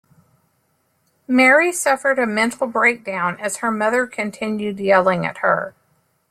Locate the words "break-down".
2.65-3.39